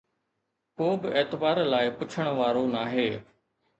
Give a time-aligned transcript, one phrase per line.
[0.77, 3.09] ڪو به اعتبار لاءِ پڇڻ وارو ناهي.